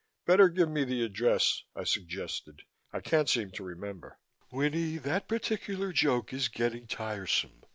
"Better 0.25 0.49
give 0.49 0.67
me 0.67 0.83
the 0.83 1.03
address," 1.03 1.61
I 1.75 1.83
suggested. 1.83 2.63
"I 2.91 3.01
can't 3.01 3.29
seem 3.29 3.51
to 3.51 3.63
remember." 3.63 4.17
"Winnie, 4.51 4.97
that 4.97 5.27
particular 5.27 5.93
joke 5.93 6.33
is 6.33 6.47
getting 6.47 6.87
tiresome. 6.87 7.61